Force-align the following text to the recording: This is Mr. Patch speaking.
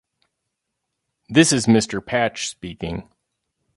This 1.29 1.53
is 1.53 1.67
Mr. 1.67 2.03
Patch 2.03 2.49
speaking. 2.49 3.07